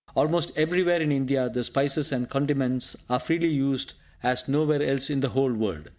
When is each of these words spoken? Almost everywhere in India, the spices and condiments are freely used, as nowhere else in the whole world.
Almost 0.15 0.53
everywhere 0.57 0.99
in 0.99 1.11
India, 1.11 1.47
the 1.47 1.63
spices 1.63 2.11
and 2.11 2.27
condiments 2.27 2.95
are 3.07 3.19
freely 3.19 3.49
used, 3.49 3.93
as 4.23 4.47
nowhere 4.47 4.81
else 4.81 5.11
in 5.11 5.19
the 5.19 5.29
whole 5.29 5.53
world. 5.53 5.89